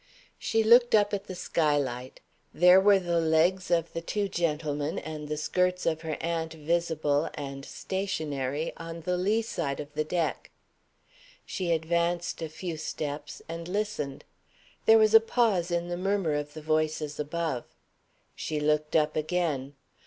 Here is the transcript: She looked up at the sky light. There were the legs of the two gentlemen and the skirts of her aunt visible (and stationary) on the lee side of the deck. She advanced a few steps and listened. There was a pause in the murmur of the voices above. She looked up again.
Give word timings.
She 0.39 0.63
looked 0.63 0.95
up 0.95 1.13
at 1.13 1.25
the 1.25 1.35
sky 1.35 1.77
light. 1.77 2.21
There 2.55 2.81
were 2.81 2.97
the 2.97 3.19
legs 3.19 3.69
of 3.69 3.93
the 3.93 4.01
two 4.01 4.27
gentlemen 4.27 4.97
and 4.97 5.27
the 5.27 5.37
skirts 5.37 5.85
of 5.85 6.01
her 6.01 6.17
aunt 6.19 6.55
visible 6.55 7.29
(and 7.35 7.63
stationary) 7.63 8.73
on 8.77 9.01
the 9.01 9.15
lee 9.15 9.43
side 9.43 9.79
of 9.79 9.93
the 9.93 10.03
deck. 10.03 10.49
She 11.45 11.71
advanced 11.71 12.41
a 12.41 12.49
few 12.49 12.77
steps 12.77 13.43
and 13.47 13.67
listened. 13.67 14.23
There 14.87 14.97
was 14.97 15.13
a 15.13 15.19
pause 15.19 15.69
in 15.69 15.87
the 15.89 15.97
murmur 15.97 16.33
of 16.33 16.55
the 16.55 16.63
voices 16.63 17.19
above. 17.19 17.65
She 18.33 18.59
looked 18.59 18.95
up 18.95 19.15
again. 19.15 19.75